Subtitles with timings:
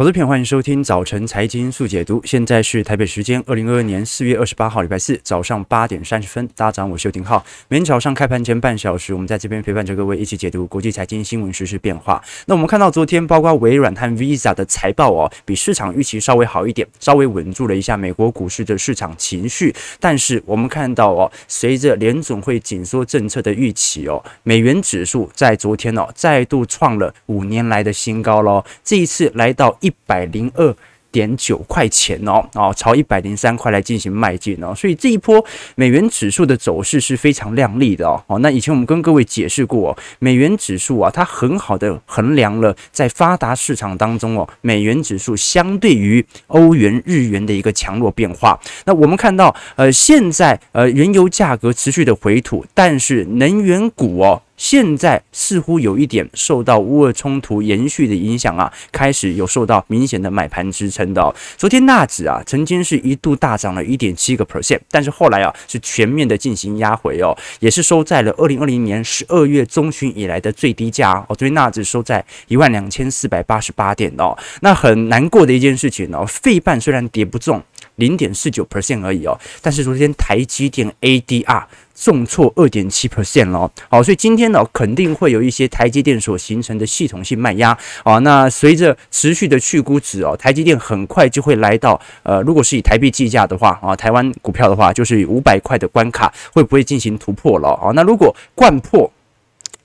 [0.00, 2.22] 好的，朋友欢迎收听早晨财经速解读。
[2.24, 6.46] 现在是台北时间二零二二年四月二十八号，礼拜四早上八点三十分。
[6.54, 7.44] 大家早上，我是邱廷浩。
[7.66, 12.22] 每天早上开盘前半小时，我们在这边陪伴着各位一起解读国际财经新闻、时事变化。
[12.46, 19.74] 那我们看到昨天，包括微软和 Visa 的财报哦，比市场预期稍微好一点，稍微稳住了一下美国股市的市场情绪。
[19.98, 28.64] 但是我们看到哦，随着联总会紧缩政策的预期哦，美元指数在昨天哦再度创了五年来的新高喽。
[28.84, 29.87] 这一次来到一。
[29.88, 30.76] 一百零二
[31.10, 35.42] 点九块钱哦，哦，朝一百零三块来进行迈进哦，所以这一波
[35.74, 38.22] 美元指数的走势是非常亮丽的哦。
[38.26, 48.60] 哦，那以前我们跟各位解释过，美元指数啊，它很好的衡量了在发达市场当中哦，美元指数相对于欧元、日元的一个强弱变化。
[48.84, 54.42] 那我们看到，呃，现在呃，原油价格持续的回吐，但是能源股哦。
[54.58, 61.34] 现在似乎有一点受到乌俄冲突延续的影响啊，开始有受到明显的买盘支撑的。
[61.56, 71.36] 昨天纳指啊，曾经是一度大涨了一点七个 percent，但是后来啊，是全面的进行压回哦，也是收在了二零二零年十二月中旬以来的最低价哦。
[71.36, 74.36] 昨天纳指收在一万两千四百八十八点哦。
[74.60, 77.62] 那很难过的一件事情哦，费半虽然跌不重
[77.94, 81.62] 零点四九 percent 而已哦，但是昨天台积电 ADR。
[82.00, 88.18] 重挫二点七 percent 了，好，所以今天呢，肯定会有一些台积电所形成的系统性卖压啊。
[88.18, 97.90] 那随着持续的去估值哦，台积电很快就会来到呃，如果是以台币计价的话啊，台湾股票的话，就是五百块的关卡会不会进行突破了啊？
[97.94, 99.10] 那如果贯破。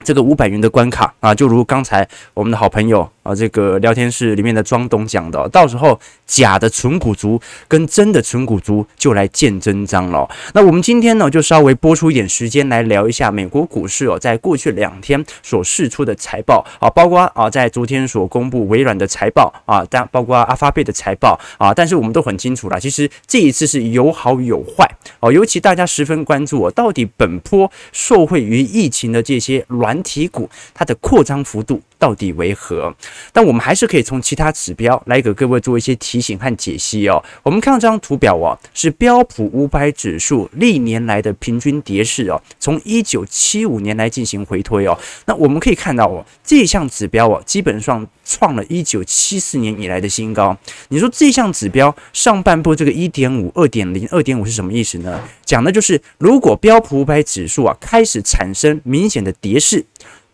[0.03, 10.29] 这个五百元的关卡啊，就如刚才我们的好朋友啊，这个聊天室里面的庄董讲的，到时候假的纯股族跟真的纯股族就来见真章了。
[10.53, 32.93] 那我们今天呢，就稍微拨出一点时间来聊一下美国股市哦，在过去两天所释出的财报啊，包括啊，在昨天所公布微软的财报啊，但包括阿发贝的财报啊，但是我们都很清楚啦，其实这一次是有好有坏哦，尤其大家十分关注哦，到底本波受惠于疫情的这些软软体股它的扩张幅度到底为何？
[33.31, 37.23] 但我们还是可以从其他指标来给各位做一些提醒和解析哦。
[37.43, 44.97] 我们看到这张图表哦，是标普五百指数历年来的平均跌势哦，从一九七五年来进行回推哦。
[45.27, 50.57] 那我们可以看到哦，这项指标哦，基本上创了一九七四年以来的新高。
[50.89, 55.21] 你说这项指标上半部这个一点五、二点零、二点五是什么意思呢？
[55.53, 59.85] 讲的就是如果标普五百指数啊开始产生明显的跌势。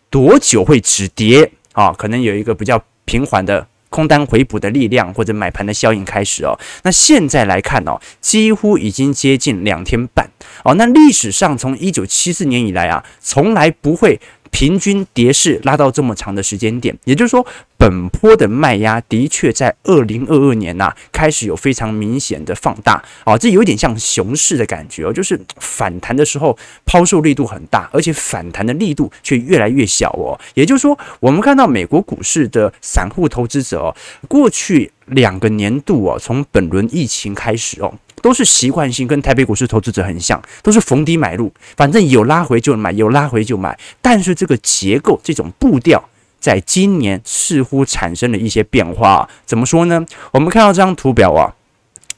[0.08, 1.92] 多久会止跌啊？
[1.92, 6.58] 可能有一个比较平缓的空单回补的力量，或者买盘的效应开始哦。
[6.84, 10.28] 那现在来看哦，几乎已经接近两天半
[10.64, 10.74] 哦。
[10.74, 14.18] 那历史上从一九七四年以来啊，从来不会。
[14.50, 17.46] 平均跌势拉到这么长的时间点，也就是说，
[17.78, 30.38] 本波的卖压的确在二零二二年呐、开始有非常明显的放大啊，这有点像熊市的感觉哦，就是反弹的时候抛售力度很大，而且反弹的力度却越来越小哦。
[30.54, 33.96] 也就是说，我们看到美国股市的散户投资者哦，
[34.28, 37.94] 过去两个年度哦，从本轮疫情开始哦。
[38.22, 43.78] 都是习惯性跟台北股市投资者很像，都是逢低买入，反正有拉回就买，有拉回就买。
[44.02, 46.02] 但是这个结构、这种步调，
[46.38, 49.28] 在今年似乎产生了一些变化。
[49.46, 50.04] 怎么说呢？
[50.32, 51.54] 我们看到这张图表啊，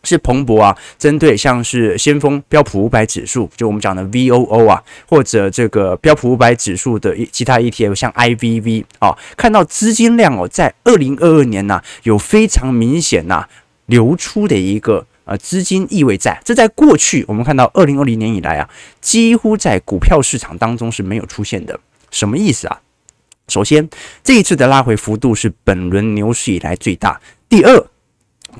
[0.02, 13.46] 是彭博啊，针对像是先锋标普五百指数，就我们讲的 VOO 啊，或者这个标普五百指数的其他 ETF，像 IVV 啊，看到资金量哦，在二零二二年呐、有非常明显呐
[13.86, 15.06] 流出的一个。
[15.24, 18.68] 呃，资金意味在，这在过去我们看到二零二零年以来啊，
[19.00, 21.78] 几乎在股票市场当中是没有出现的。
[22.10, 22.80] 什么意思啊？
[23.48, 23.88] 首先，
[24.24, 27.20] 这一次的拉回幅度是本轮牛市以来最大。
[27.48, 27.86] 第二，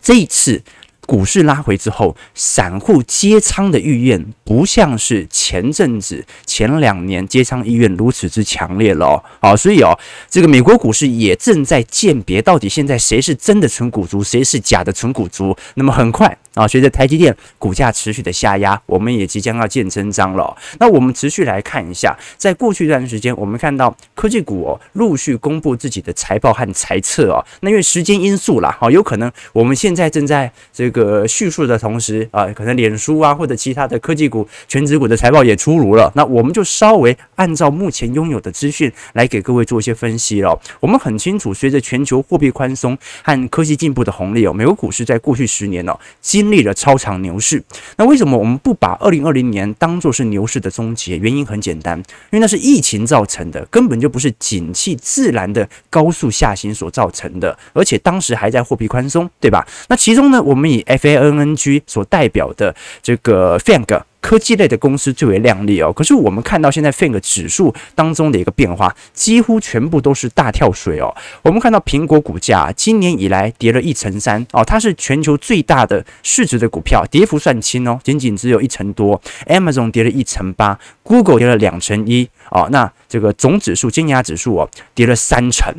[0.01, 0.63] 这一次。
[1.05, 9.99] 股市拉回之后，散户接仓的意愿不像是前阵子前两年接仓意愿如此之强烈了哦，好，所以哦，
[10.31, 15.55] 这个美国股市也正在鉴别到底现在谁是真的纯股族，谁是假的纯股族。
[15.75, 20.57] 那么很快啊，随着台积电股价持续的下压，我们也即将要见真章了。
[20.79, 31.27] 那我们持续来看一下，在过去一段时间，我们看到科技股哦陆续公布自己的财报和财测哦，那因为时间因素啦，好，有可能我们现在正在这个。
[31.33, 36.13] 叙述的同时啊，可能脸书啊或者其他的科技股、全职股的财报也出炉了。
[36.15, 40.61] 那我们就稍微按照目前拥有的资讯来给各位做一些分析了。
[40.79, 45.99] 我们很清楚，随着全球货币宽松和科技进步的红利哦，美国股市在过去十年哦
[46.43, 47.63] 经历了超长牛市。
[47.97, 51.17] 那为什么我们不把二零二零年当作是牛市的终结？
[51.17, 59.65] 原因很简单，因为那是疫情造成的，根本就不是景气自然的高速下行所造成的，而且当时还在货币宽松，对吧？
[59.89, 64.03] 那其中呢，我们以 FANG 所代表的这个 FANG。
[64.23, 71.15] 科技类的公司最为亮丽哦，可是我们看到现在 FANG 指数当中的一个变化，几乎全部都是大跳水哦。
[71.43, 79.21] 我们看到苹果股价今年以来跌了一成三哦，它是全球最大的市值的股票，跌幅算轻哦，仅仅只有一成多。
[79.49, 85.75] Amazon 跌了一成八，Google 跌了两成一哦，那这个总指数、金牙指数哦，跌了三成。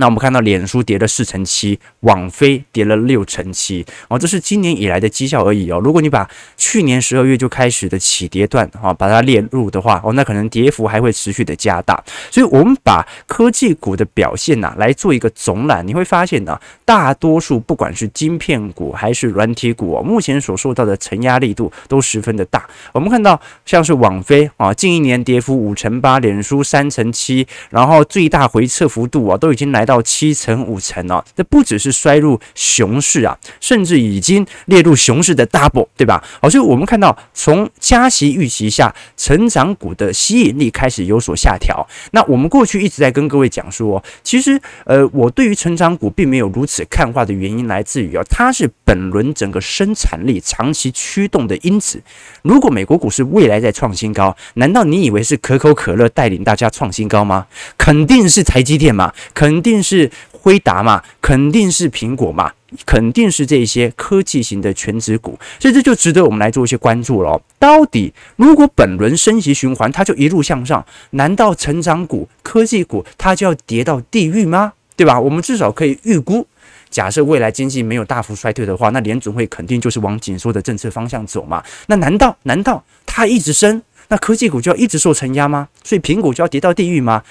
[0.00, 5.78] 那我们看到脸书跌了四成七，网飞跌了六成七哦，这是今年以来的绩效而已哦。
[5.78, 6.26] 如果你把
[6.56, 12.02] 去年十二月就开始的起跌段哈，把它列入的话哦，那可能跌幅还会持续的加大。
[12.30, 22.66] 所以，我们把科技股的表现呐来做一个总览，你会发现呢，大多数不管是晶片股还是软体股哦，目前所受到的承压力度都十分的大。
[22.94, 29.86] 我们看到像是网飞啊，近一年跌幅五成八，脸书三成七，然后最大回撤幅度啊，都已经来。
[29.90, 36.22] 到七成五成哦，这不只是衰入熊市啊，甚至已经列入熊市的 double，对吧？
[36.40, 41.84] 好，所以我们看到从加息预期下，成长股的吸引力开始有所下调。
[42.12, 52.00] 那我们过去一直在跟各位讲说，其实呃，我对于成长股并没有如此看化的原因来自于啊，它是本轮整个生产力长期驱动的因子。
[52.42, 57.48] 如果美国股市未来在创新高，难道你以为是可口可乐带领大家创新高吗？
[57.76, 59.69] 肯定是台积电嘛，肯定。
[59.70, 62.52] 定是辉达嘛，肯定是苹果嘛，
[62.84, 67.40] 肯定是这些科技型的全值股，所以这就值得我们来做一些关注了。
[67.58, 74.72] 到底如果本轮升息循环它就一路向上，难道成长股、科技股它就要跌到地狱吗？
[74.96, 75.18] 对吧？
[75.18, 76.46] 我们至少可以预估，
[76.90, 81.62] 假设未来经济没有大幅衰退的话，那联准会肯定就是往紧缩的政策方向走嘛。
[81.86, 85.68] 那难道难道它一直升，那科技股就要一直受承压吗？
[85.82, 87.22] 所以苹果就要跌到地狱吗？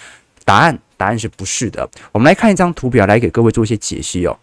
[0.49, 0.79] 答案。
[0.97, 1.89] 答案是不是的？
[2.11, 4.37] 我们来看一张图表，来给各位做一些解析哦。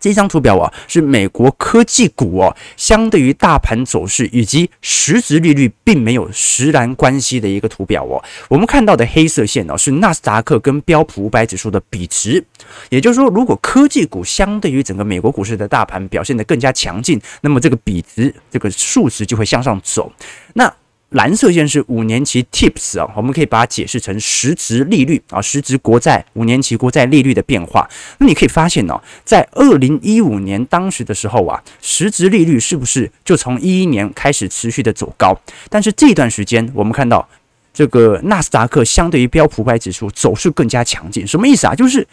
[0.00, 8.22] 这张图表啊，是美国科技股哦，相对于大盘走势以及实质利率并没有实然关系的一个图表哦。
[8.48, 12.44] 我们看到的黑色线哦，是纳斯达克跟标普五百指数的比值。
[12.90, 20.12] 也就是说，如果科技股相对于整个美国股市的大盘表现得更加强劲，那么这个比值这个数值就会向上走。
[20.54, 20.72] 那
[21.16, 27.88] 蓝色线是五年期 TIPS 啊，我们可以把它解释成实质利率啊，实质国债五年期国债利率的变化。
[28.18, 35.34] 那你可以发现哦，在二零一五年当时的时候啊，实质利率是不是就从一一年开始持续的走高？
[35.70, 37.26] 但是这段时间我们看到
[37.72, 41.74] 这个纳斯达克相对于标普五百指数走势更加强劲，什么意思啊？
[41.74, 42.06] 就是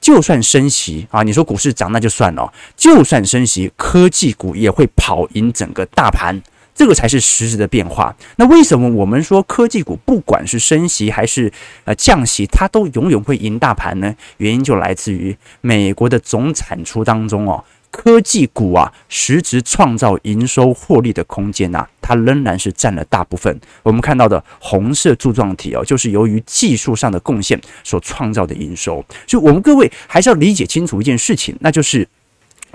[0.00, 6.40] 就算升息啊，你说股市涨那就算了，就算升息，科技股也会跑赢整个大盘。
[6.74, 8.14] 这个才是实质的变化。
[8.36, 11.52] 那为什么我们说科技股不管是升息还是
[11.84, 14.14] 呃降息，它都永远会赢大盘呢？
[14.38, 23.60] 原因就来自于美国的总产出当中哦，科技股啊实质创造营收获利的空间呐、它仍然是占了大部分。
[23.84, 29.04] 我们看到的红色柱状体哦，就是由于技术上的贡献所创造的营收。
[29.28, 32.08] 所以，我们各位还是要理解清楚一件事情，那就是。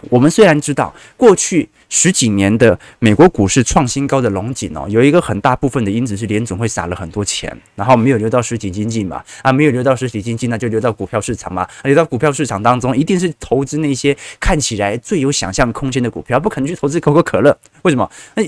[0.09, 18.09] 我们虽然知道过去十几年的美国股市创新高的龙井哦，有一个很大部分的因子是联总会撒了很多钱，然后没有流到实体经济嘛，啊，没有流到实体经济，那就流到股票市场嘛，流到股票市场当中，一定是投资那些看起来最有想象空间的股票，不可能去投资可口可乐，为什么？
[18.35, 18.43] 那。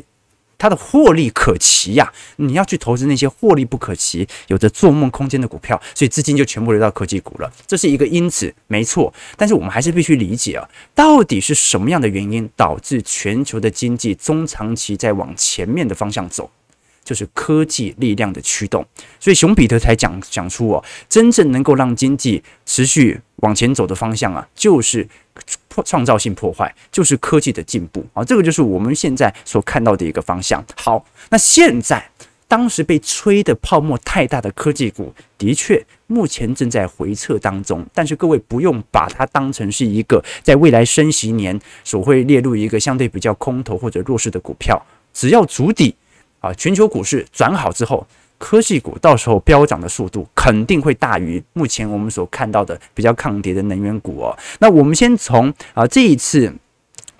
[0.62, 9.12] 它的获利可期呀，你要去投资那些获利不可期、有着做梦空间的股票，所以资金就全部流到科技股了，这是一个因子，没错。
[9.36, 16.48] 但是我们还是必须理解啊，到底是什么样的原因导致全球的经济中长期在往前面的方向走？
[17.04, 18.86] 就是科技力量的驱动。
[19.20, 25.08] 所以熊彼特才讲讲出哦，真正能够让经济持续往前走的方向啊，就是。
[25.70, 30.64] 破创造性破坏就是科技的进步啊，这个就是我们现在所看到的一个方向。
[30.76, 32.06] 好，那现在
[32.50, 37.84] 当时被吹的泡沫太大的科技股，的确目前正在回撤当中。
[37.94, 44.80] 但是各位不用把它当成是一个在未来升息年所会列入一个相对比较空头或者弱势的股票。
[45.14, 45.96] 只要筑底
[46.42, 48.06] 啊，全球股市转好之后。
[48.44, 54.36] 科技股到时候飙涨的速度肯定会大于目前我们所看到的比较抗跌的能源股哦。
[54.58, 56.52] 那我们先从啊这一次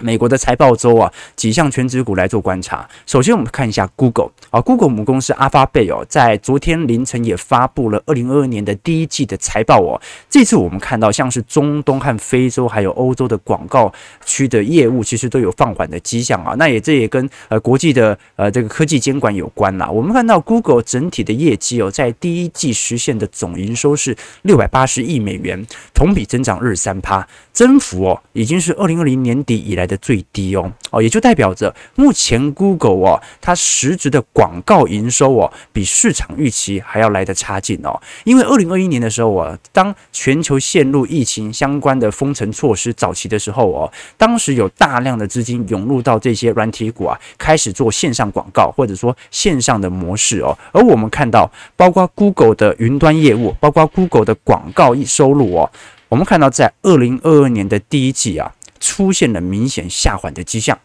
[0.02, 2.88] 美国的财报周啊，几项权值股来做观察。
[3.06, 10.00] 首先，我们看一下 Google 啊，Google 母公司 Alphabet 哦，在昨天凌晨也发布了二零二二年的第一季的财报哦。
[10.30, 13.92] 这次我们看到，像是中东和非洲还有欧洲的广告
[14.26, 16.56] 区的业务，其实都有放缓的迹象啊。
[16.58, 19.90] 那也这也跟呃国际的呃这个科技监管有关啦。
[19.90, 38.00] 我们看到 Google 整体的业绩哦，在第一季实现的总营收是六百八十亿美元，同比增长二十三趴，增幅哦已经是二零二零年底以来的最低哦哦，也就代表着目前 Google 哦，它实质的广告营收哦，比市场预期还要来得差劲哦。
[38.24, 50.58] 因为二零二一年的时候啊，当全球陷入疫情相关的封城措施早期的时候哦，当时有大量的资金涌入到这些软体股啊，开始做线上广告或者说线上的模式哦。
[50.72, 55.70] 而我们看到，包括 Google 的云端业务，包括 Google 的广告收入哦，
[56.08, 58.50] 我们看到在二零二二年的第一季啊。
[58.82, 60.78] 出现了明显下滑的迹象，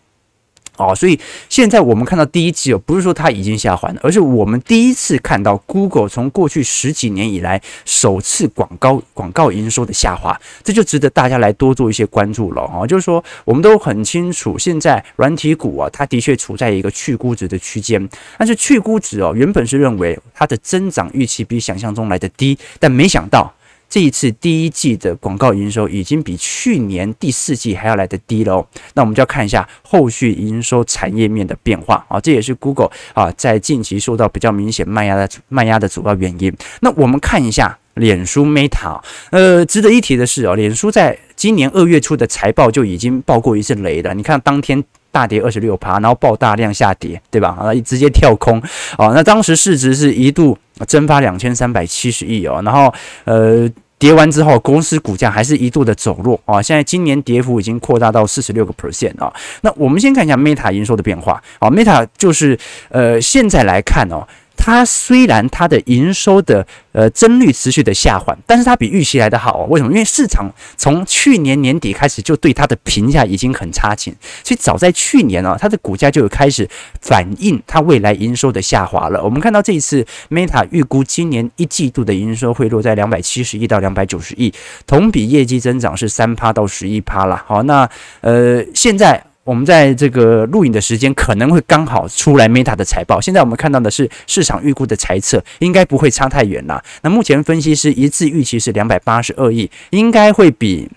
[0.76, 12.86] 哦，所以现在我们看到第一季哦，不是说它已经下滑了，而是我们第一次看到 Google 从过去十几年以来首次广告广告营收的下滑，这就值得大家来多做一些关注了啊。
[12.86, 23.50] 就是说，我们都很清楚，现在软体股啊，它的确处在一个去估值的区间，但是去估值哦，原本是认为它的增长预期比想象中来的低，但没想到。
[23.88, 36.52] 这一次第一季的广告营收已经比去年第四季还要来得低了哦，那我们就要看一下后续营收产业面的变化啊，这也是 Google 啊在近期受到比较明显卖压的卖压的主要原因。
[36.80, 39.00] 那我们看一下脸书 Meta，
[39.30, 47.56] 呃，值得一提的是哦，脸书在今年二月初的财报就已经爆过一次雷了，你看当天大跌二十六趴，然后爆大量下跌，对吧？
[47.58, 48.60] 啊，直接跳空
[48.98, 50.58] 哦，那当时市值是一度。
[50.86, 52.92] 蒸发两千三百七十亿哦，然后
[53.24, 53.68] 呃
[53.98, 56.60] 跌完之后，公司股价还是一度的走弱啊。
[56.60, 59.32] 现在今年跌幅已经扩大到四十六个 percent 啊。
[59.62, 62.58] 那我们先看一下 Meta 营收的变化啊，Meta 就是
[62.90, 64.26] 呃现在来看哦。
[64.56, 69.66] 它虽然它的营收的呃增率持续的下滑，但是它比预期来的好哦。
[69.70, 69.92] 为什么？
[69.92, 76.68] 因为市场从去年年底开始就对它的评价已经很差劲，所以早在去年啊，它的股价就有开始
[77.00, 79.22] 反映它未来营收的下滑了。
[79.22, 84.52] 我们看到这一次 Meta 预估今年一季度的营收会落在两百七十亿到两百九十亿，
[84.86, 87.44] 同比业绩增长是三趴到十一趴了。
[87.46, 87.88] 好，那
[88.22, 89.22] 呃现在。
[89.46, 93.20] 我们在这个录影的时间可能会刚好出来 Meta 的财报。
[93.20, 96.82] 现在我们看到的是市场预估的财测，应该不会差太远啦。
[97.02, 100.90] 那目前分析师一致预期是两百八十二亿，应该会比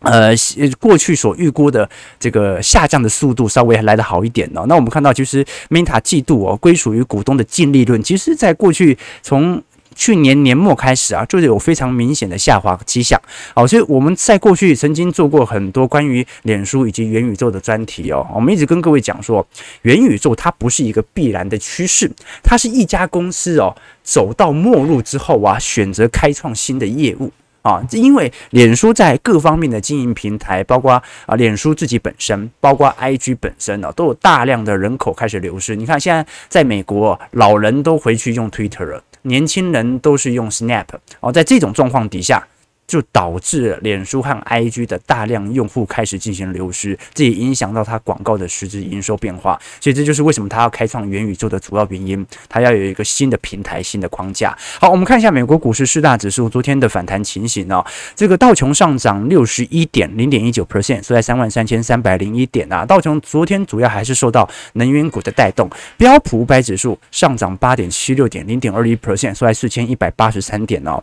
[0.00, 0.32] 呃
[0.80, 4.64] 过去所预估的这个下降的速度稍微还来得好一点哦。
[4.66, 9.62] 那我们看到，其实 Meta 季度哦归属于股东的净利润，其实在过去从
[9.94, 13.20] 去年年末开始啊，就是有非常明显的下滑迹象。
[13.54, 18.26] 好，所以我们在过去曾经做过很多关于脸书以及元宇宙的专题哦。
[18.34, 19.46] 我们一直跟各位讲说，
[19.82, 22.10] 元宇宙它不是一个必然的趋势，
[22.42, 27.30] 它是一家公司哦走到末路之后啊，选择开创新的业务
[27.62, 27.82] 啊。
[27.92, 35.76] 因为脸书在各方面的经营平台，包括啊脸书自己本身，包括 IG 本身呢，都有大量的人口开始流失。
[35.76, 39.02] 你看现在在美国，老人都回去用 Twitter 了。
[39.24, 40.86] 年轻人都是用 Snap
[41.20, 42.46] 哦，在这种状况底下。
[42.86, 49.60] 就导致脸书和 IG 的大量用户开始进行流失，这也影响到它广告的实质营收变化。
[49.80, 52.24] 所以这就是为什么它要开创元宇宙的主要原因。
[52.48, 54.56] 它要有一个新的平台、新的框架。
[54.80, 57.84] 好，我们看一下美国股市四大指数昨天的反弹情形哦。
[58.14, 62.84] 这个道琼上涨六十一点零点一九 percent，收在三万三千三百零一点啊。
[62.84, 65.68] 道琼昨天主要还是受到能源股的带动。
[65.96, 71.02] 标普五百指数上涨八点七六点零点二一 percent，收在四千一百八十三点哦。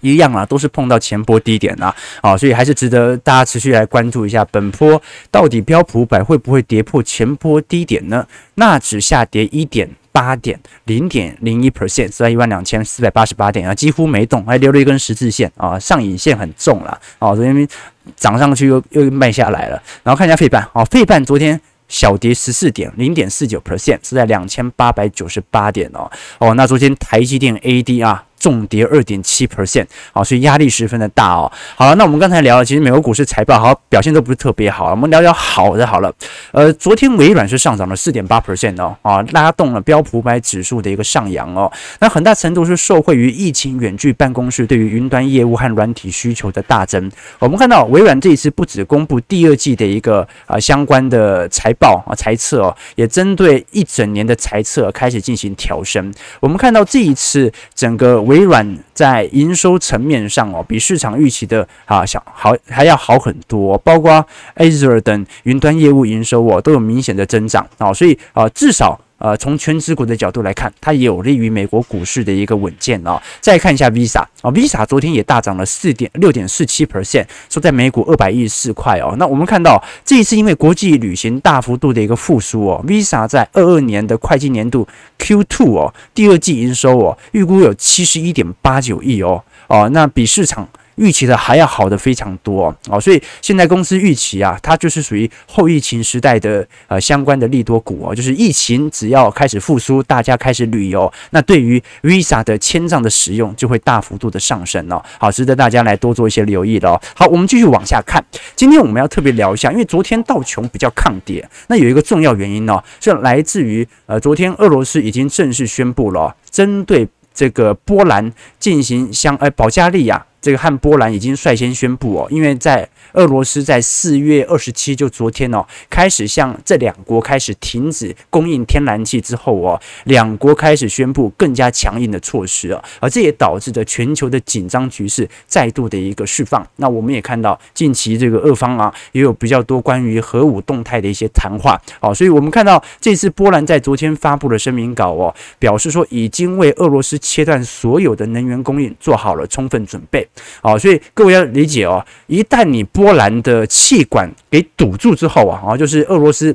[0.00, 8.26] 一样啊，都是碰到前波低点啊，啊，所以还是值得大家持续来关注一下，本波到底标普百会不会跌破前波低点呢？
[8.54, 17.68] 那只下跌一点八点零点零一 percent，是在一万两千四百八十八点啊，几乎没动，还留了一根十字线啊，上影线很重了啊，昨天
[18.16, 21.60] 涨上去又又卖下来了，然后看一下费半啊，费半昨天。
[21.90, 26.54] 小跌十四点零点四九 percent，是在两千八百九十八点哦哦。
[26.54, 31.52] 那昨天台积电 AD 啊重跌二点七 percent，好，所以压力十分的大哦。
[31.76, 36.12] 好了，那我们刚才聊了，其实美国股市财报好表现都不是特别好，我们聊聊好的好了。
[36.52, 41.70] 呃，昨天微软是上涨了四点八 percent 哦啊，拉动了标普五百指数的一个上扬哦。
[42.00, 47.10] 那很大程度是受惠于疫情远距办公室对于云端业务和软体需求的大增。
[47.38, 56.12] 我们看到微软这一次不止公布第二季的一个啊相关的财报啊，财测哦，也针对一整年的财测开始进行调升。
[56.40, 68.98] 我们看到这一次整个微软在营收层面上哦，比市场预期的啊小好还要好很多，包括 Azure 等云端业务营收哦都有明显的增长啊，所以啊至少。
[69.20, 73.20] 呃，从权值股的角度来看，它也有利于美国股市的一个稳健哦。
[73.40, 79.14] 再看一下 Visa 啊、哦，Visa 昨天也大涨了四点六点四七 percent，收在每股二百一十四块哦。
[79.18, 90.66] 那我们看到这一次因为国际旅行大幅度的一个复苏哦，Visa 在二二年的会计年度 Q2 哦，第二季营收哦，预估有七十一点八九亿哦哦，那比市场。
[91.00, 107.00] 预期的还要好的非常多哦，所以现在公司预期啊，它就是属于后疫情时代的呃相关的利多股哦，就是疫情只要开始复苏，大家开始旅游，那对于 Visa 的签账的使用就会大幅度的上升哦，好，值得大家来多做一些留意的哦。
[107.16, 108.22] 好，我们继续往下看，
[108.54, 117.08] 今天我们要特别聊一下，因为昨天道琼比较抗跌，那有一个重要原因哦，是来自于呃昨天俄罗斯已经正式宣布了，针对
[117.40, 120.26] 这个波兰进行相呃保加利亚。
[120.42, 136.66] 这个和波兰已经率先宣布哦，因为在俄罗斯在四月二十七，就昨天哦，开始向这两国开始停止供应天然气之后哦，两国开始宣布更加强硬的措施啊，而这也导致着全球的紧张局势再度的一个释放。
[136.76, 150.26] 那我们也看到近期这个俄方啊，也有比较多关于核武动态的一些谈话哦，所以我们看到这次波兰在昨天发布的声明稿哦，表示说已经为俄罗斯切断所有的能源供应做好了充分准备。
[150.62, 156.54] 好，所以各位要理解哦，一旦你不波兰的气管给堵住之后啊，然后，就是俄罗斯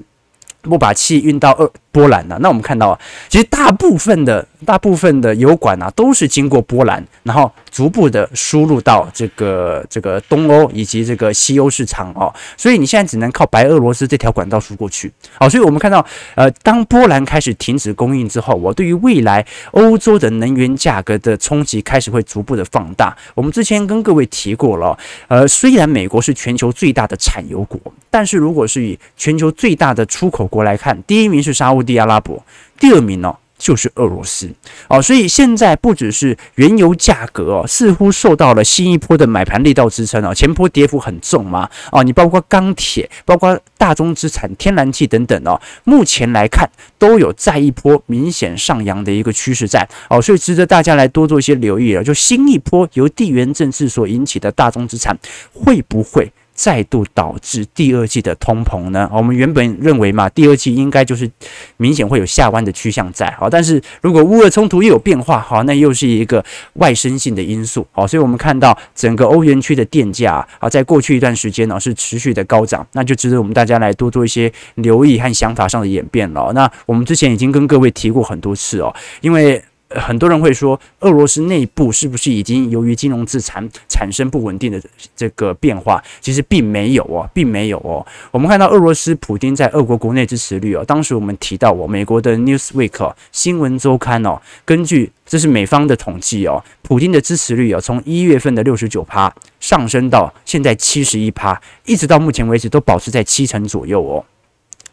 [0.62, 3.00] 不把气运到俄波兰了，那我们看到啊，
[3.30, 4.46] 其实大部分的。
[4.66, 15.12] 大部分的油管啊，都是经过波兰，然后逐步的输入到这个这个东欧以及这个西欧市场哦，所以你现在只能靠白俄罗斯这条管道输过去。
[15.40, 23.16] 好，所以我们看到，呃，当波兰开始停止供应之后，我对于未来欧洲的能源价格的冲击开始会逐步的放大。
[23.36, 24.98] 我们之前跟各位提过了，
[25.28, 32.44] 呃，虽然美国是全球最大的产油国，但是如果是以全球最大的出口国来看，第一名是沙乌地阿拉伯，
[32.80, 33.34] 第二名呢？
[33.58, 34.54] 就是俄罗斯
[34.90, 55.18] 哦，所以现在不只是原油价格哦，似乎受到了新一波的买盘力道支撑哦，前波跌幅很重嘛哦，你包括钢铁、包括大宗资产、天然气等等哦，目前来看都有再一波明显上扬的一个趋势在哦，所以值得大家来多做一些留意了，就新一波由地缘政治所引起的大宗资产
[55.54, 56.30] 会不会？
[56.56, 59.08] 再度导致第二季的通膨呢？
[59.14, 61.30] 我们原本认为嘛，第二季应该就是
[61.78, 63.30] 明显会有下弯的趋向在。
[63.38, 66.44] 好，但是如果乌俄冲突又有变化，好，那又是一个
[66.76, 67.86] 外生性的因素。
[67.92, 76.52] 好，所以我们看到整个欧元区的电价啊，在过去一段时间呢是持续的高涨，那就值得我们大家来多做一些留意和想法上的演变了。
[76.54, 79.62] 那我们之前已经跟各位提过很多次哦，因为。
[79.96, 84.82] 很多人会说，俄罗斯内部是不是已经由于金融资产产生不稳定的
[85.16, 86.04] 这个变化？
[86.22, 88.06] 其实并没有哦，并没有哦。
[88.32, 104.26] 我们看到俄罗斯普京在俄国国内支持率哦，当时我们提到哦，美国的 Newsweek，新闻周刊哦，根据这是美方的统计哦，普京的支持率哦，从一月份的六十九趴上升到现在七十一趴，一直到目前为止都保持在七成左右哦。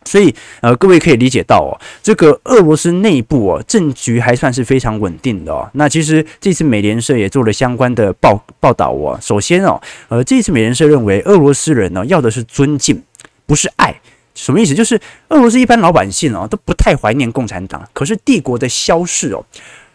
[0.05, 5.69] 所以，呃，各位可以理解到哦，这个俄罗斯内部哦，政局还算是非常稳定的哦。
[5.75, 9.19] 那其实这次美联社也做了相关的报报道哦。
[9.23, 13.03] 首先哦，呃，这次美联社认为俄罗斯人呢要的是尊敬，
[13.47, 13.95] 不是爱。
[14.35, 14.75] 什么意思？
[14.75, 19.45] 就是俄罗斯一般老百姓哦都不太怀念共产党，可是帝国的消逝哦，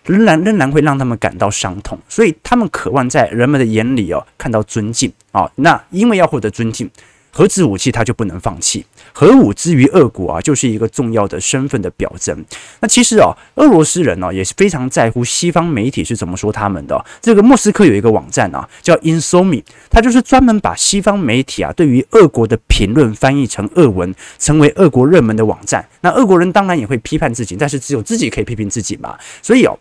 [0.05, 5.51] 仍然仍然会让他们感到伤痛，所以他们渴望在人们的眼里哦看到尊敬啊。
[5.55, 6.89] 那因为要获得尊敬。
[7.37, 12.43] 核子武器它就不能放弃，核武之于俄国啊，就是一个重要的身份的表征。
[12.79, 17.05] 那其实啊，俄罗斯人呢、也是非常在乎西方媒体是怎么说他们的。
[17.21, 25.87] 这个莫斯科有一个网站啊，叫 Insomi，它就是专门把西方媒体啊对于俄国的评论翻译成俄文，成为俄国热门的网站。
[26.01, 29.15] 那俄国人当然也会批判自己，但是只有自己可以批评自己嘛。
[29.43, 29.77] 所以哦，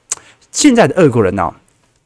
[0.53, 1.51] 现在的俄国人呢、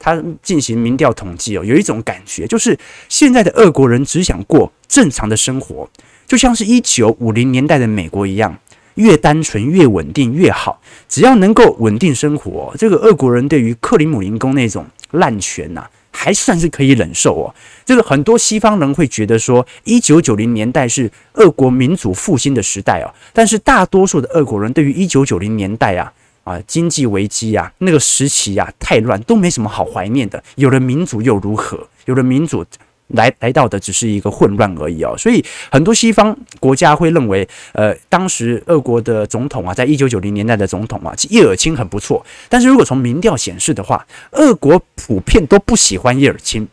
[0.02, 2.76] 他进行民调统计哦，有一种感觉，就是
[3.10, 5.88] 现在的俄国人只想过正常的生活，
[6.26, 8.56] 就像是一九五零年代的美国一样，
[8.94, 10.80] 越单纯越稳定越好。
[11.06, 17.54] 只要能够稳定生活，这个俄国人对于克里姆林宫那种滥权呐，还算是可以忍受哦。
[17.84, 26.10] 这个很多西方人会觉得说，一九九零年代是俄国民主复兴的时代哦，但是大多数的俄国人对于一九九零年代啊。
[26.50, 30.42] 啊，经济危机啊，那个时期呀、啊，太乱，都没什么好怀念的。
[30.56, 31.86] 有了民主又如何？
[32.06, 32.64] 有了民主，
[33.08, 35.14] 来来到的只是一个混乱而已哦。
[35.16, 42.24] 所以很多西方国家会认为，呃，当时俄国的总统啊，在一九九零年代的总统啊，叶尔钦很不错。
[42.48, 46.66] 但是如果从民调显示的话，俄国普遍都不喜欢叶尔钦，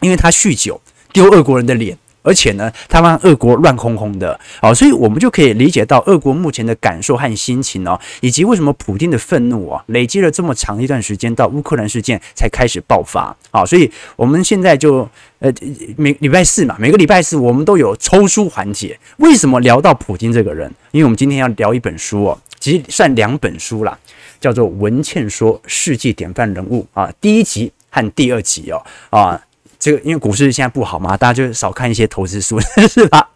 [0.00, 0.78] 因为他酗酒，
[1.12, 1.96] 丢俄国人的脸。
[2.26, 15.08] 而且呢，他让俄国乱哄哄的，好，所以我们就可以理解到俄国目前的感受和心情哦，以及为什么普京的愤怒啊，累积了这么长一段时间，到乌克兰事件才开始爆发，好，所以我们现在就
[15.38, 15.52] 呃
[15.96, 18.98] 每礼拜四嘛，每个礼拜四我们都有抽书环节。
[19.18, 20.68] 为什么聊到普京这个人？
[20.90, 23.96] 因为我们今天要聊一本书哦，其实算两本书啦，
[24.40, 29.40] 叫做《文茜说世界典范人物》啊，第一集和第二集哦啊。
[29.86, 32.58] 这个因为股市现在不好嘛，大家就少看一些投资书，
[32.90, 33.30] 是吧？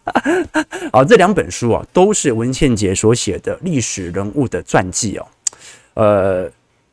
[0.91, 5.25] 好，这两本书啊，都是文茜姐所写的历史人物的传记哦。
[5.93, 6.51] 呃，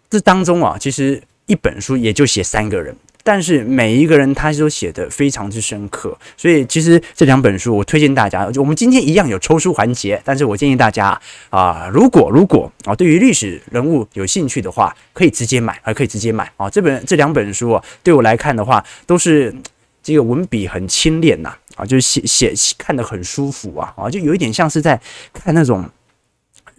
[0.08, 2.94] 这当中啊，其实一本书也就写三个人。
[3.22, 8.50] 但是每一个人他都写得非常之深刻，所以其实这两本书我推荐大家。
[8.56, 16.70] 我们今天一样有抽书环节，但是我建议大家啊，如果如果啊对于历史人物有兴趣的话，可以直接买，还可以直接买啊。
[16.70, 19.54] 这本这两本书啊，对我来看的话，都是
[20.02, 24.98] 这个文笔很清练呐啊，就是写写看得很舒服啊啊，就有一点像是在
[25.34, 25.84] 看那种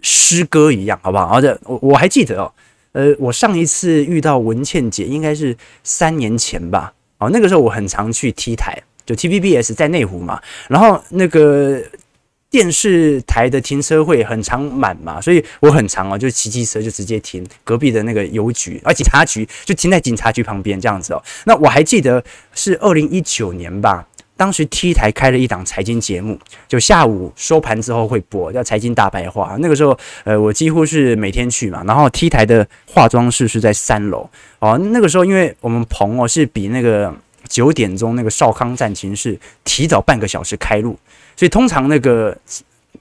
[0.02, 1.26] 诗歌一样，好不好？
[1.26, 2.52] 而且我我还记得哦。
[2.92, 6.92] 呃，我上一次遇到文倩姐应该是三年前吧。
[7.18, 10.40] 哦，那个时候我很常去 T 台，就 TVBS 在内湖嘛。
[10.68, 11.82] 然后那个
[12.48, 21.22] 电视台的停车位很常满嘛，所以我很常哦，就骑机车就直接停隔壁的那个邮局啊，警察局就停在警察局旁边这样子哦。
[21.44, 22.24] 那我还记得
[22.54, 24.06] 是二零一九年吧。
[24.40, 29.52] 当时 T 台开了一档财经节目，就下午收盘之后会播，叫《财经大白话》。
[29.58, 31.84] 那个时候，呃，我几乎是每天去嘛。
[31.86, 34.26] 然后 T 台的化妆室是在三楼
[34.60, 34.78] 哦。
[34.78, 37.14] 那个时候，因为我们棚哦是比那个
[37.48, 40.98] 九点钟那个少康战情室提早半个小时开录，
[41.36, 42.34] 所以通常那个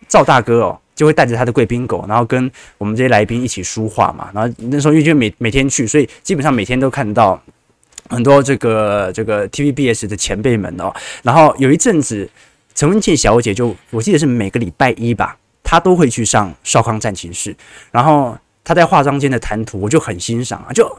[0.10, 4.30] 赵大哥哦就会带着他的贵宾狗，然后跟我们这些来宾一起说话嘛。
[4.34, 7.42] 然后那时候因为每每天去，所以基本上每天都看到。
[8.10, 10.94] 很多这个这个 TVBS 的前辈们哦，
[11.24, 12.30] 然后有一阵子，
[12.76, 17.56] 陈文茜小姐就我记得是每个礼拜一吧，她都会去上少康战情室，
[17.92, 20.98] 然后她在化妆间的谈吐我就很欣赏啊，就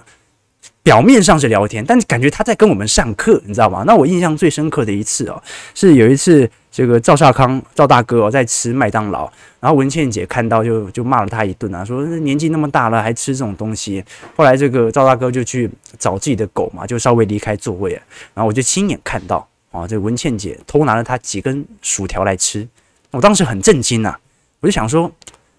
[0.83, 3.85] 表面上是聊天，但是感觉她在跟我们上课，你知道吗？
[3.87, 5.43] 那我印象最深刻的一次哦，
[5.75, 6.51] 是有一次。
[6.81, 14.03] 这个赵少康赵大哥哦，在吃麦当劳，然后文倩姐看到就就骂了他一顿啊，说年纪那么大了还吃这种东西。
[14.35, 17.93] 后来这个赵大哥就去找自己的狗嘛，就稍微离开座位，
[18.33, 22.67] 然后我就亲眼看到啊，这文倩姐偷拿了他几根薯条来吃，
[23.11, 24.17] 我当时很震惊呐，
[24.61, 25.13] 我就想说，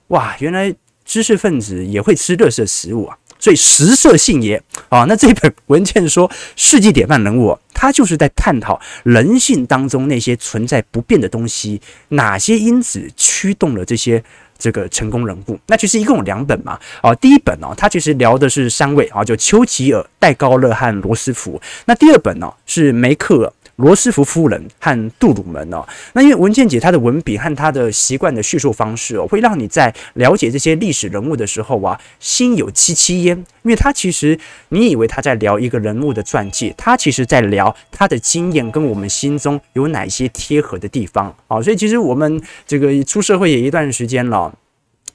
[0.08, 0.74] 哇，原来
[1.06, 3.16] 知识分子也会吃垃圾食物啊。
[3.42, 14.24] 所以食色性也啊，那这本文件说世纪典范人物，他就是在探讨人性当中那些存在不变的东西，哪些因子驱动了这些
[14.58, 15.60] 这个成功人物？
[15.68, 21.60] 那其实一共有两本嘛，啊，第一本呢，他其实聊的是三位啊，就丘吉尔、戴高乐和罗斯福。
[21.86, 23.54] 那第二本呢是梅克尔。
[23.78, 33.38] 罗斯福夫人和杜鲁门哦，那因为文件姐她的文笔和她的习惯的叙述方式哦，会让你在了解这些历史人物的时候啊，心有戚戚焉。
[33.64, 34.38] 因为她其实
[34.70, 41.62] 你以为她在聊一个人物的传记，她其实在聊她的经验跟我们心中有哪些贴合的地方啊。
[41.62, 44.54] 所以其实我们这个出社会也一段时间了。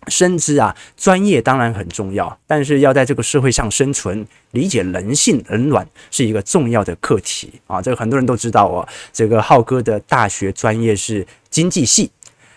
[0.09, 7.83] 深知啊，专业当然很重要，但是要在这个社会上生存，理解人性冷暖是一个重要的课题啊。
[7.83, 8.87] 这个很多人都知道哦。
[9.13, 12.11] 这个浩哥的大学专业是经济系，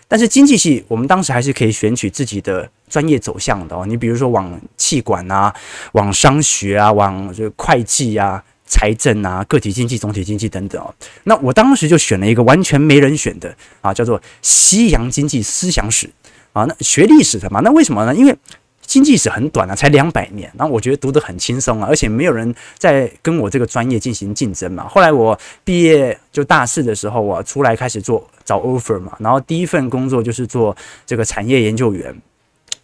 [0.06, 3.84] 但是经济系我们当时还是可以选取自己的专业走向的哦。
[3.86, 5.52] 你比如说往企管啊，
[5.92, 10.94] 往商学啊，往这个会计啊、财政啊、个体经济、总体经济等等哦。
[11.24, 16.08] 那我当时就选了一个完全没人选的啊，叫做西洋经济思想史。
[16.52, 18.14] 啊，那学历史的嘛，那为什么呢？
[18.14, 18.36] 因为
[18.80, 24.88] 经济史很短啊，才两百年，然后我觉得读得很轻松啊，而且没有人在跟我这个专业进行竞争嘛。
[24.88, 32.14] 后来我毕业就大四的时候啊，出来开始做找 offer 嘛，然后第一份工作就是做这个产业研究员。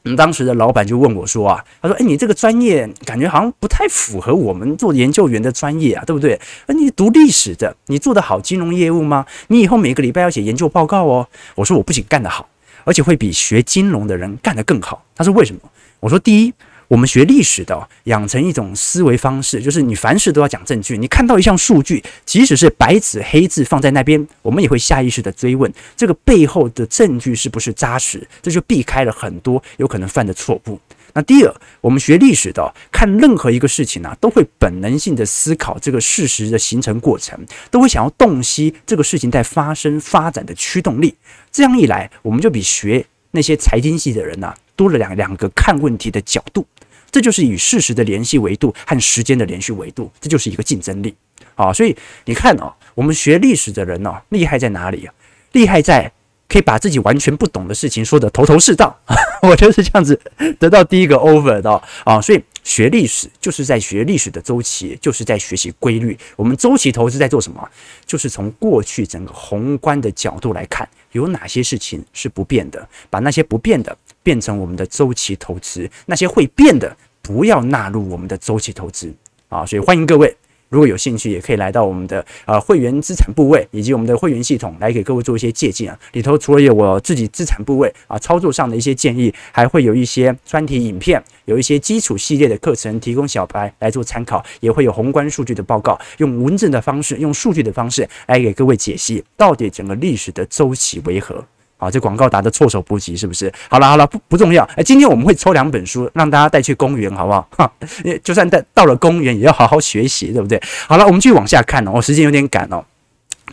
[0.05, 6.41] 嗯，当时的老板就问我说啊，他说：“哎，你这个专业感觉好像不太符合我们做研究员的专业啊，对不对？
[6.67, 9.27] 那你读历史的，你做得好金融业务吗？
[9.49, 11.27] 你以后每个礼拜要写研究报告哦。”
[11.57, 12.49] 我说：“我不仅干得好。”
[12.87, 15.05] 而且会比学金融的人干得更好。
[15.15, 15.61] 他说：“为什么？”
[15.99, 16.55] 我说：“第一，
[16.87, 20.97] 我们学历史的养成一种思维方式，就是你凡事都要讲证据。
[20.97, 28.25] 你看到一项数据，即使是白纸黑字放在那边，我们也会下意识地追问这个背后的证据是不是扎实。
[28.41, 30.79] 这就避开了很多有可能犯的错误。
[31.17, 41.15] 那第二，我们学历史的看任何一个事情啊，都会本能性的思考这个事实的形成过程，都会想要洞悉这个事情在发生发展的驱动力。
[41.51, 46.67] 这样一来，我们就比学那些财经系的人呐，多了两两个看问题的角度。
[47.11, 51.15] 这就是与事实的联系维度和时间的连续维度，这就是一个竞争力
[51.55, 51.73] 啊！
[51.73, 55.15] 所以你看哦，我们学历史的人哦，厉害在哪里啊？
[55.53, 56.13] 厉害在
[56.49, 58.99] 可以把自己完全不懂的事情说得头头是道，
[59.43, 60.21] 我就是这样子
[60.59, 62.21] 得到第一个 over 的啊！
[62.21, 66.19] 所以学历史就是在学历史的周期，就是在学习规律。
[66.37, 67.69] 我们周期投资在做什么？
[68.05, 76.97] 就是从过去整个宏观的角度来看，有哪些事情是不变的，把那些不变的变成我们的周期投资，那些会变的。
[77.23, 79.13] 不要纳入我们的周期投资
[79.49, 80.37] 啊，所以欢迎各位，
[80.69, 85.99] 如果有兴趣，也可以来到我们的呃会员资产部位以及我们的会员系统来给各位做一些借鉴啊。
[86.13, 101.45] 里头除了有我自己资产部位啊操作上的一些建议，还会有一些专题影片，有一些基础系列的课程提供小白来做参考，也会有宏观数据的报告，用文字的方式，用数据的方式来给各位解析到底整个历史的周期为何。
[101.87, 103.53] 啊，这广告打的措手不及，是不是？
[103.69, 104.65] 好了好了，不不重要。
[104.77, 107.49] 哎，今天我们会抽两本书，让大家带去公园，好不好？
[107.57, 107.71] 哈，
[108.25, 110.61] 就算带到了公园，也要好好学习，对不对？
[110.89, 112.85] 好了，我们继续往下看哦，我时间有点赶哦。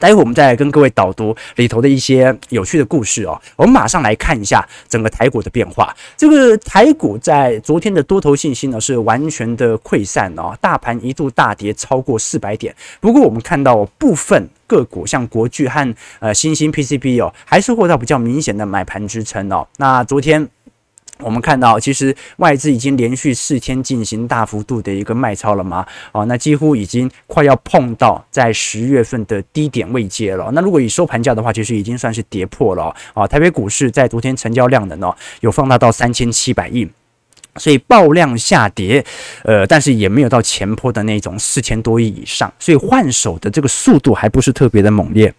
[0.03, 3.41] 待会我们再来跟各位导读里头的一些有趣的故事哦。
[3.55, 5.95] 我们马上来看一下整个台股的变化。
[6.17, 12.75] 这个台股在昨天的多头信心呢是完全的溃散哦，大盘一度大跌超过四百点。
[12.99, 19.65] 不过我们看到部分个股像国巨和呃新兴 PCB 哦，还是获得比较明显的买盘支撑哦。
[19.77, 20.49] 那昨天。
[21.19, 25.85] 我们看到，其实外资已经连续四天进行大幅度的一个卖超了嘛？
[26.11, 30.49] 哦，那几乎已经快要碰到在十月份的低点位阶了。
[30.53, 32.93] 那如果以收盘价的话，其实已经算是跌破了。
[33.13, 36.89] 啊，台北股市在昨天成交量的呢，有放大到三千七百亿，
[37.57, 39.05] 所以爆量下跌，
[39.43, 45.33] 呃，但是也没有到前坡的那种四千多亿以上，所以换手的这个速度还不是特别的猛烈。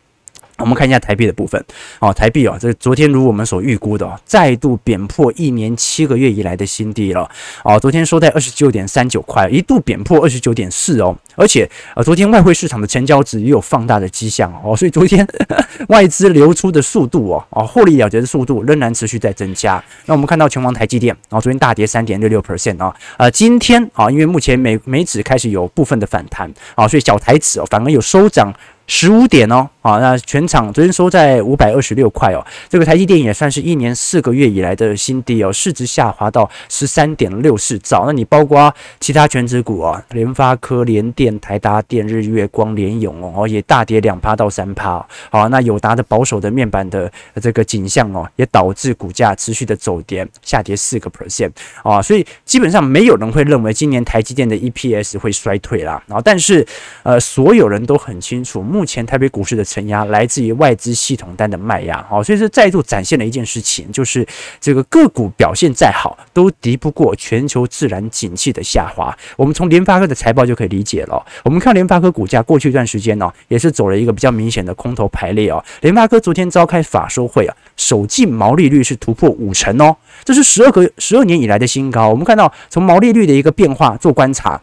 [0.58, 1.62] 我们看一下台币的部分
[1.98, 7.28] 哦，台币哦，这昨天如我们所预估的，再度贬破一年七个月以来的新低了
[7.64, 7.78] 哦。
[7.80, 11.16] 昨天收在二十九点三九块，一度贬破二十九点四哦。
[11.36, 15.26] 而且呃，昨天外汇市场的成交值也有放大的迹象哦，所以昨天
[15.88, 19.82] 外资流出的速度哦，哦，获利了结的速度仍然持续在增加。
[20.06, 28.54] 那我们看到全网台积电哦，昨天大跌三点六六 percent 啊，呃，今天啊，因为目前美美指开始有部分的反弹啊，所以小台指哦反而有收涨。
[28.86, 38.04] 十五点哦，啊，那全场昨天收在五百二十六块哦，这个台积电也算是一年四个月以来的新低哦，市值下滑到十三点六四兆。
[38.06, 45.06] 那你包括其他权值股啊，联发科、联电、台达电、日月光、联咏哦，也大跌两趴到三趴。
[45.28, 51.50] 好，那友达的保守的面板的这个景象哦，也导致股价持续的走跌，下跌四个 percent
[51.82, 56.02] 啊，所以基本上没有人会认为今年台积电的 EPS 会衰退啦。
[56.06, 56.66] 然后，但是
[57.02, 58.62] 呃，所有人都很清楚。
[58.62, 64.24] 目前台北股市的承压来自于外资系统单的卖压，哦，所以这再度展现了一件事情，就是
[64.60, 69.16] 这个个股表现再好，都敌不过全球自然景气的下滑。
[69.36, 71.20] 我们从联发科的财报就可以理解了。
[71.42, 75.62] 我们看联发科股价过去一段时间呢，也是走了一个比较明显的空头排列哦。
[75.80, 82.08] 联发科昨天召开法说会啊，首季毛利率是突破五成哦，这是十二个十二年以来的新高。
[82.08, 84.60] 我们看到从毛利率的一个变化做观察。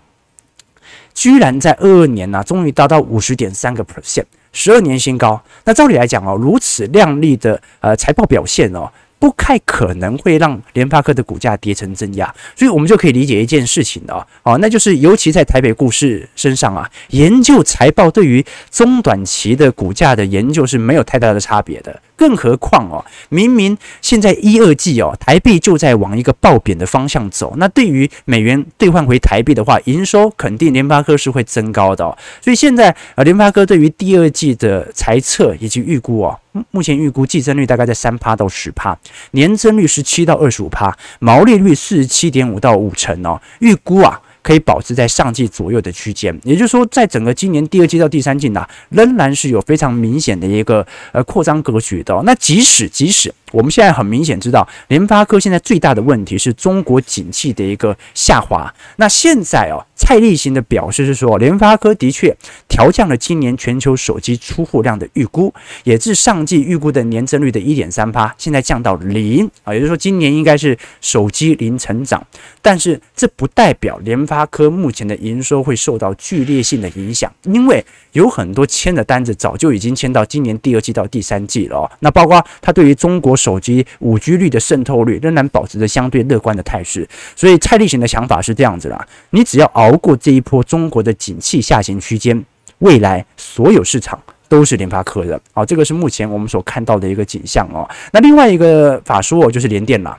[1.13, 5.41] 居然在二二年呢、终于达到五十点三个 percent，十二年新高。
[5.65, 8.91] 那照理来讲哦，如此亮丽的呃财报表现哦。
[9.21, 22.01] 不太可能会让联发科的股价跌成增压，所以我们就可以理解一件事情哦哦，那就是尤其在台北股市身上啊，研究财报对于中短期的股价的研究是没有太大的差别的。
[22.21, 32.15] 更何况哦，明明现在一二季哦，台币就在往一个暴贬的方向走，那对于美元兑换回台币的话，营收肯定联发科是会增高的哦。
[32.39, 36.39] 所以现在呃，联发科对于第二季的财测以及预估哦。
[36.69, 38.95] 目前预估季增率大概在三趴到十趴，
[39.31, 44.21] 年增率十七到二十五趴，毛利率四十七点五到五成哦，预估啊。
[44.41, 52.19] 可以保持在上季左右的区间，也就是说，在整个今年第二季到第三季呢，仍然是有非常明显的一个呃扩张格局的。
[52.25, 58.73] 那即使即使我们现在很明显知道，联发科现在最大的问题是中国景气的一个下滑。
[58.95, 62.35] 那现在哦，蔡立行的表示是说，联发科的确
[62.67, 72.25] 调降了今年全球手机出货量的预估，也自上季预估的年增率的一点三趴，现在降到零啊，也就是说今年应该是手机零成长。
[72.61, 77.83] 但是这不代表联发科目前的营收会受到剧烈性的影响，因为
[78.13, 81.91] 有很多签的单子早就已经签到今年第二季到第三季了哦。
[81.99, 87.07] 那包括他对于中国手机五 G 率的渗透率仍然保持着相对乐观的态势。
[87.35, 92.45] 所以蔡立行的想法是这样子啦，你只要熬过这一波中国的景气下行区间，
[92.79, 95.41] 未来所有市场都是联发科的。
[95.53, 97.89] 好，这个是目前我们所看到的一个景象哦。
[98.13, 100.17] 那另外一个法说就是联电啦。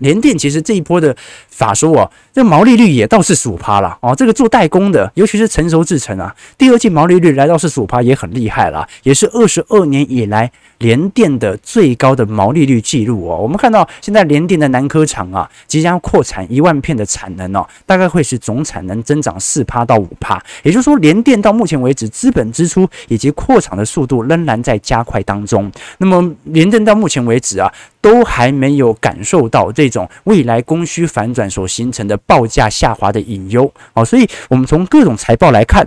[0.00, 1.16] 联电其实这一波的
[1.48, 4.14] 法说啊，这毛利率也到四十五趴了哦。
[4.14, 13.36] 这个做代工的，尤其是成熟制程啊，第二季毛利率来到四十五趴也很厉害了，也是二十二年以来联电的最高的毛利率记录哦。
[13.36, 20.42] 我们看到现在联电的南科厂啊，即将扩产一万片的产能哦，大概会使总产能增长四趴到五趴。
[20.62, 25.70] 也就是说，联电到目前为止资本支出以及扩厂的速度仍然在加快当中。
[25.98, 35.86] 那么联电到目前为止啊，都还没有感受到这种未来供需反转所形成的报价下滑的隐忧啊，所以我们从各种财报来看，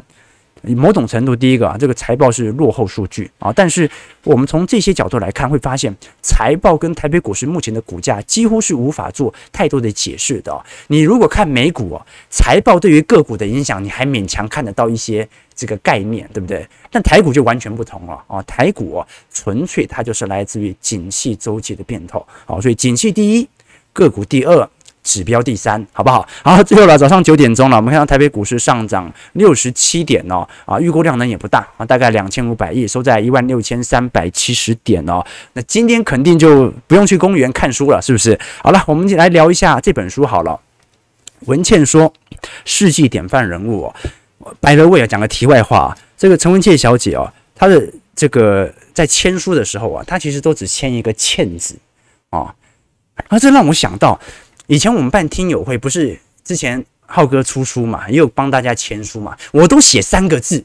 [0.78, 3.90] 某种程度，第一个啊，这个财报是落后数据啊，但是
[4.24, 10.64] 我们从这些角度来看，会发现财报跟台北股市目前的股价几乎是无法做太多的解释的。
[10.88, 16.66] 你如果看美股啊，财报对于个股的影响，你还勉强看得到一些这个概念，对不对？
[16.90, 23.50] 但台股就完全不同了啊，台股啊，纯粹它就是来自于景气周期的变透啊，所以景气第一，
[23.94, 24.68] 个股第二。
[25.06, 26.26] 指标第三，好不好？
[26.44, 35.22] 好，最后了，早上九点钟了，我们看到台北股市上涨六十七点哦，啊，预估量能也不大啊，大概两千五百亿，收在一万六千三百七十点哦。
[35.52, 38.40] 那今天肯定就不用去公园看书了，是不是？
[38.64, 40.58] 好了，我们来聊一下这本书好了。
[41.48, 42.14] 文茜说，
[42.64, 43.96] 世纪典范人物哦。
[44.62, 51.76] by the way 啊，讲个题外话啊，这个陈文茜小姐哦，她的这个在签书的时候啊，她其实都只签一个欠字
[52.30, 52.56] 啊，
[53.28, 54.20] 啊，这让我想到。
[54.68, 60.64] 以前我们办听友会，不是之前浩哥出书嘛，也有帮大家签书嘛，我都写三个字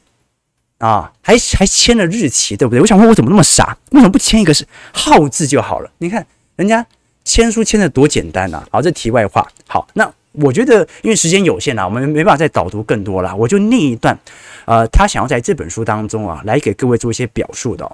[0.77, 2.79] 啊，还还签了日期，对不对？
[2.79, 3.77] 我想问，我怎么那么傻？
[3.91, 5.91] 为什么不签一个是浩字就好了？
[5.97, 6.83] 你看人家
[7.25, 8.63] 签书签的多简单呐！
[8.71, 9.45] 好，这题外话。
[9.67, 14.17] 好，那我觉得因为时间有限啊，我们没办法再导读更多了，我就念一段，
[14.63, 17.91] 呃，他想要在这本书当中啊，来给各位做一些表述的。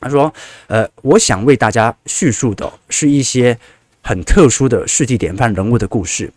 [0.00, 0.32] 他说，
[0.66, 3.58] 呃，我想为大家叙述的是一些。
[4.06, 6.32] 很特殊的世纪典范人物的故事，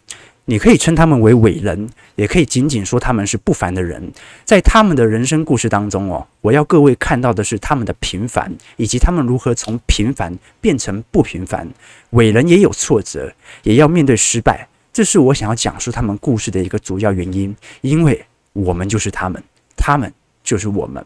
[0.45, 4.11] 你可以称他们为伟人，也可以仅仅说他们是不凡的人。
[4.43, 11.69] 在他们的人生故事当中哦，我要各位看到的是他们的平凡，以及他们如何从平凡变成不平凡。
[12.09, 17.55] 伟人也有挫折，也要面对失败，这是我想要讲述他们故事的一个主要原因。
[17.81, 19.43] 因为我们就是他们，
[19.77, 20.11] 他们
[20.43, 21.05] 就是我们。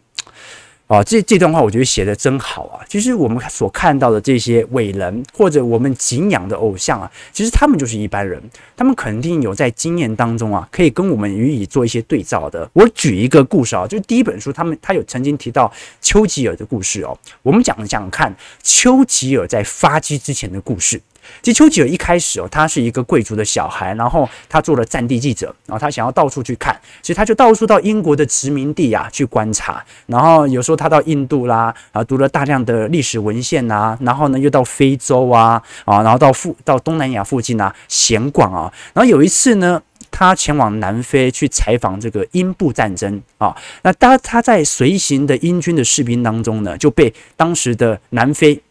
[0.93, 2.85] 啊，这这段话我觉得写得真好啊！
[2.87, 8.39] 其实我们所看到的这些伟人，或者我们敬仰的偶像啊，其实他们就是一般人，
[8.77, 12.69] 他们肯定有在经验当中啊，可以跟我们予以做一些对照的。
[12.73, 17.17] 我举一个故事啊，就是第一本书，他们他有曾经提到丘吉尔的故事哦。
[17.41, 21.01] 我们讲讲看丘吉尔在发迹之前的故事。
[21.41, 48.61] 其实丘吉尔一开始哦，他是一个贵族的小孩，然后他做了战地记者，然后他想要到处去看，所以他就到处到英国的殖民地啊去观察，然后有时候他到印度啦啊，读了大量的历史文献啊，然后呢又到非洲啊啊，然后到附到东南亚附近啊闲逛啊，然后有一次呢，他前往南非去采访这个英布战争啊，那当他在随行的英军的士兵当中呢，就被当时的南非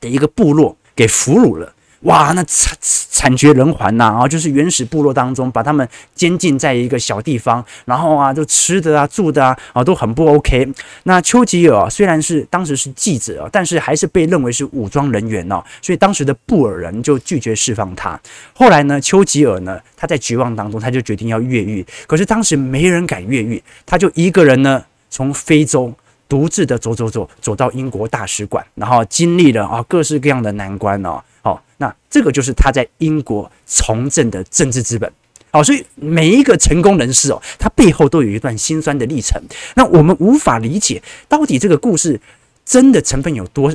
[0.00, 0.76] 的一个部落。
[0.98, 4.06] 给俘虏了，哇，那惨惨绝人寰呐！
[4.06, 10.68] 啊，就是原始部落当中把他们监禁在一个小地方，然后啊，就吃的啊、住的啊，啊都很不 OK。
[11.04, 18.20] 那丘吉尔虽然是当时是记者啊，但是还是被认为是武装人员哦，所以当时的布尔人就拒绝释放他。
[18.52, 21.86] 后来呢，丘吉尔呢，他在绝望当中，他就决定要越狱。
[22.08, 25.94] 可是当时没人敢越狱，他就一个人呢，从非洲。
[26.28, 35.10] 独自的走走走，走到英国大使馆，然后经历了啊各式各样的难关哦，好，那这个就是他在英国从政的政治资本，
[35.50, 39.42] 好，所以每一个成功人士哦，他背后都有一段辛酸的历程。
[39.74, 42.20] 那我们无法理解到底这个故事
[42.64, 43.74] 真的成分有多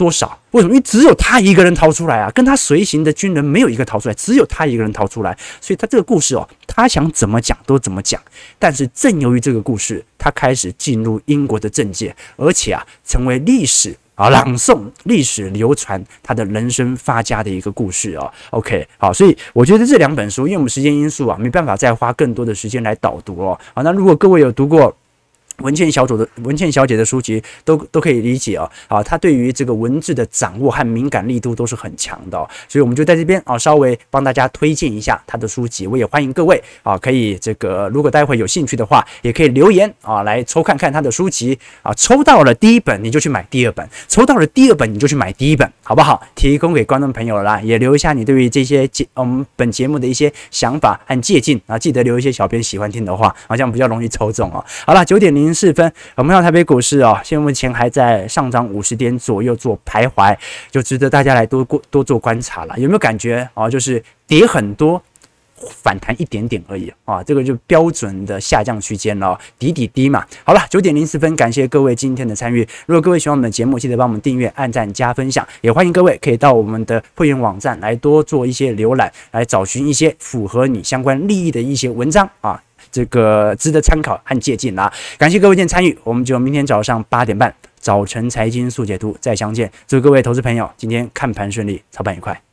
[0.00, 0.38] 多少？
[0.52, 0.72] 为什么？
[0.72, 8.18] 因为只有他一个人逃出来啊，跟他随行的军人没有一个逃出来，只有他一个人逃出来，所以他这个故事哦，他想怎么讲都怎么讲。
[8.58, 18.32] 但是正由于这个故事，他开始进入英国的政界，而且啊，成为历史啊朗诵、历史流传他的人生发家的一个故事哦。
[18.52, 23.60] OK，好，所以我觉得这两本书，因为我们时间因素啊，没办法再花更多的时间来导读哦。
[23.74, 24.96] 好，那如果各位有读过。
[25.60, 35.86] 文茜小组的文茜小姐的书籍都都可以理解啊，啊，她对于这个文字的掌握和敏感力度都是很强的，所以我们就在这边啊，稍微帮大家推荐一下她的书籍。
[35.86, 46.22] 我也欢迎各位啊，可以这个如果待会有兴趣的话，也可以留言啊来抽看看她的书籍啊，抽到了第一本你就去买第二本，抽到了第二本你就去买第一本，好不好？
[46.34, 54.64] 提供给观众朋友了啦，也留一下你对于这些节我们本节目的一些想法和借鉴啊，记得留一些小编喜欢听的话，好像比较容易抽中哦。
[54.86, 55.49] 好了，九点零。
[55.52, 60.36] 四分，我们看台北股市啊，现在目前还在上涨五十点左右做徘徊，
[60.70, 62.78] 就值得大家来多过多做观察了。
[62.78, 63.68] 有没有感觉啊？
[63.68, 65.02] 就是跌很多，
[65.82, 70.24] 反弹一点点而已啊，这个就标准的下降区间了，底底低嘛。
[70.44, 72.66] 好了，九点零四分，感谢各位今天的参与。
[72.86, 82.62] 如果各位喜欢我们的节目，记得帮我们订阅、按赞、加分享，也欢迎各位可以到我们的会员网站来多做一些浏览，来找寻一些符合你相关利益的一些文章啊。
[82.90, 84.92] 这个值得参考和借鉴啊！
[85.18, 89.70] 感谢各位今天参与，我们就明天早上八点半早晨财经速解读再相见。
[89.86, 92.49] 祝各位投资朋友今天看盘顺利，操盘愉快。